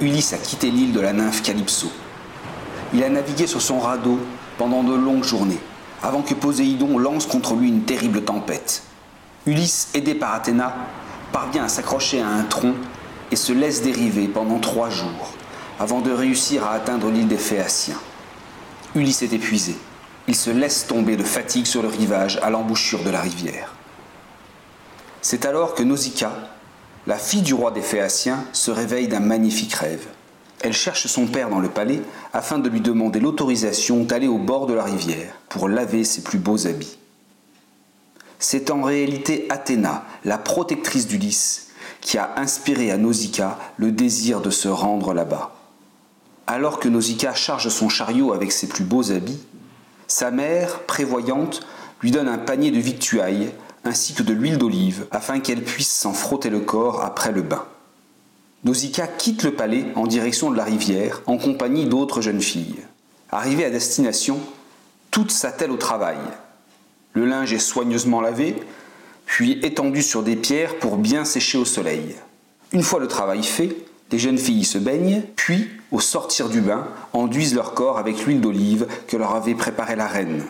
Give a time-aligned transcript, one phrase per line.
[0.00, 1.90] Ulysse a quitté l'île de la nymphe Calypso.
[2.92, 4.18] Il a navigué sur son radeau
[4.58, 5.60] pendant de longues journées,
[6.02, 8.82] avant que Poséidon lance contre lui une terrible tempête.
[9.46, 10.74] Ulysse, aidé par Athéna,
[11.30, 12.74] parvient à s'accrocher à un tronc
[13.30, 15.34] et se laisse dériver pendant trois jours,
[15.78, 18.00] avant de réussir à atteindre l'île des Phéaciens.
[18.94, 19.76] Ulysse est épuisé.
[20.26, 23.72] Il se laisse tomber de fatigue sur le rivage à l'embouchure de la rivière.
[25.22, 26.32] C'est alors que Nausicaa,
[27.06, 30.06] la fille du roi des Phéaciens, se réveille d'un magnifique rêve.
[30.62, 32.00] Elle cherche son père dans le palais
[32.32, 36.38] afin de lui demander l'autorisation d'aller au bord de la rivière pour laver ses plus
[36.38, 36.98] beaux habits.
[38.38, 41.68] C'est en réalité Athéna, la protectrice d'Ulysse,
[42.00, 45.54] qui a inspiré à Nausicaa le désir de se rendre là-bas.
[46.46, 49.40] Alors que Nausicaa charge son chariot avec ses plus beaux habits,
[50.06, 51.66] sa mère, prévoyante,
[52.02, 53.52] lui donne un panier de victuailles
[53.86, 57.64] ainsi que de l'huile d'olive afin qu'elle puisse s'en frotter le corps après le bain.
[58.64, 62.80] Nausicaa quitte le palais en direction de la rivière en compagnie d'autres jeunes filles.
[63.30, 64.40] Arrivée à destination,
[65.10, 66.18] toutes s'attellent au travail.
[67.12, 68.56] Le linge est soigneusement lavé,
[69.24, 72.16] puis étendu sur des pierres pour bien sécher au soleil.
[72.72, 73.76] Une fois le travail fait,
[74.10, 78.40] les jeunes filles se baignent, puis, au sortir du bain, enduisent leur corps avec l'huile
[78.40, 80.44] d'olive que leur avait préparée la reine.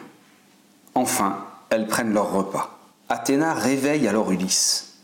[0.94, 1.38] Enfin,
[1.70, 2.75] elles prennent leur repas.
[3.08, 4.94] Athéna réveille alors Ulysse.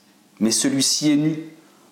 [0.41, 1.39] Mais celui-ci est nu.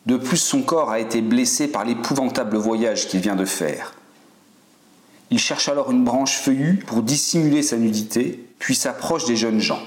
[0.07, 3.95] De plus, son corps a été blessé par l'épouvantable voyage qu'il vient de faire.
[5.31, 9.81] Il cherche alors une branche feuillue pour dissimuler sa nudité, puis s'approche des jeunes gens.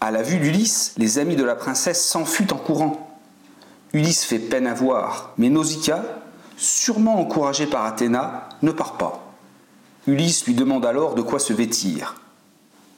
[0.00, 3.18] À la vue d'Ulysse, les amis de la princesse s'enfuient en courant.
[3.92, 6.04] Ulysse fait peine à voir, mais Nausicaa,
[6.56, 9.34] sûrement encouragée par Athéna, ne part pas.
[10.06, 12.20] Ulysse lui demande alors de quoi se vêtir.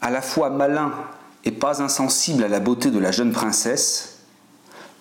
[0.01, 0.93] À la fois malin
[1.45, 4.19] et pas insensible à la beauté de la jeune princesse,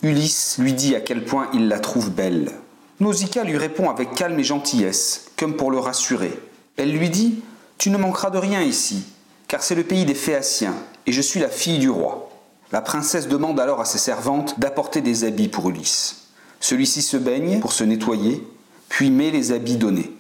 [0.02, 2.52] Ulysse lui dit à quel point il la trouve belle.
[3.00, 6.38] Nausicaa lui répond avec calme et gentillesse, comme pour le rassurer.
[6.76, 7.42] Elle lui dit
[7.78, 9.06] Tu ne manqueras de rien ici,
[9.48, 10.76] car c'est le pays des Phéaciens,
[11.06, 12.30] et je suis la fille du roi.
[12.72, 16.28] La princesse demande alors à ses servantes d'apporter des habits pour Ulysse.
[16.60, 18.46] Celui-ci se baigne pour se nettoyer,
[18.90, 20.12] puis met les habits donnés.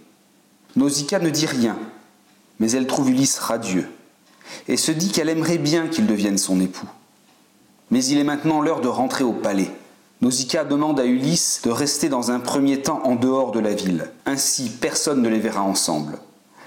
[0.75, 1.77] Nausicaa ne dit rien,
[2.59, 3.89] mais elle trouve Ulysse radieux,
[4.67, 6.87] et se dit qu'elle aimerait bien qu'il devienne son époux.
[7.91, 9.71] Mais il est maintenant l'heure de rentrer au palais.
[10.21, 14.09] Nausicaa demande à Ulysse de rester dans un premier temps en dehors de la ville.
[14.25, 16.17] Ainsi, personne ne les verra ensemble.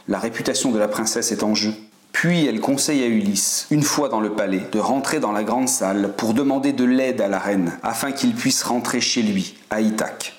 [0.09, 1.73] La réputation de la princesse est en jeu.
[2.13, 5.69] Puis elle conseille à Ulysse, une fois dans le palais, de rentrer dans la grande
[5.69, 9.81] salle pour demander de l'aide à la reine, afin qu'il puisse rentrer chez lui, à
[9.81, 10.35] Ithaque.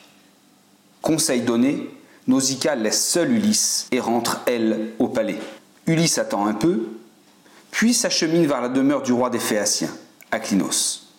[1.02, 1.90] Conseil donné,
[2.28, 5.40] Nausicaa laisse seul Ulysse et rentre, elle, au palais.
[5.86, 6.88] Ulysse attend un peu,
[7.78, 9.92] puis s'achemine vers la demeure du roi des Phéaciens,
[10.32, 11.14] Aclinos.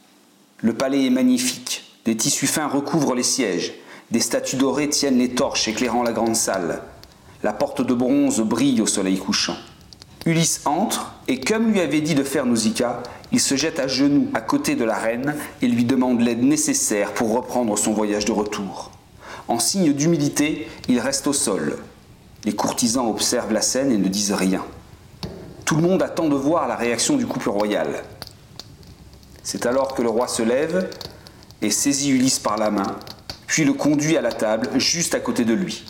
[0.60, 3.74] Le palais est magnifique, des tissus fins recouvrent les sièges,
[4.10, 6.82] des statues dorées tiennent les torches éclairant la grande salle.
[7.44, 9.54] La porte de bronze brille au soleil couchant.
[10.26, 14.26] Ulysse entre, et comme lui avait dit de faire Nausicaa, il se jette à genoux
[14.34, 18.32] à côté de la reine et lui demande l'aide nécessaire pour reprendre son voyage de
[18.32, 18.90] retour.
[19.46, 21.78] En signe d'humilité, il reste au sol.
[22.44, 24.64] Les courtisans observent la scène et ne disent rien.
[25.68, 28.02] Tout le monde attend de voir la réaction du couple royal.
[29.42, 30.88] C'est alors que le roi se lève
[31.60, 32.96] et saisit Ulysse par la main,
[33.46, 35.84] puis le conduit à la table juste à côté de lui.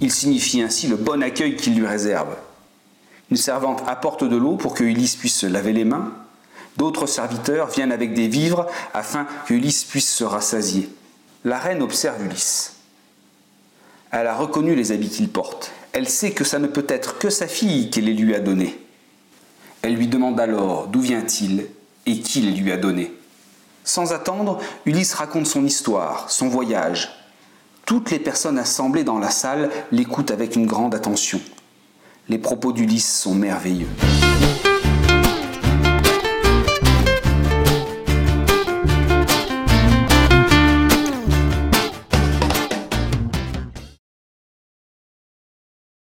[0.00, 2.36] Il signifie ainsi le bon accueil qu'il lui réserve.
[3.28, 6.12] Une servante apporte de l'eau pour que Ulysse puisse se laver les mains.
[6.76, 10.88] D'autres serviteurs viennent avec des vivres afin que Ulysse puisse se rassasier.
[11.44, 12.76] La reine observe Ulysse.
[14.12, 15.72] Elle a reconnu les habits qu'il porte.
[15.96, 18.78] Elle sait que ça ne peut être que sa fille qu'elle les lui a donnés.
[19.80, 21.68] Elle lui demande alors d'où vient-il
[22.04, 23.14] et qui les lui a donnés.
[23.82, 27.08] Sans attendre, Ulysse raconte son histoire, son voyage.
[27.86, 31.40] Toutes les personnes assemblées dans la salle l'écoutent avec une grande attention.
[32.28, 33.88] Les propos d'Ulysse sont merveilleux.